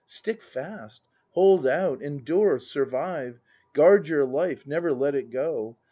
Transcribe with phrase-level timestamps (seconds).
[0.07, 1.03] Stick fast;
[1.33, 3.39] hold out; endure; survive!
[3.75, 4.65] Guard your life!
[4.65, 5.77] Never let it go!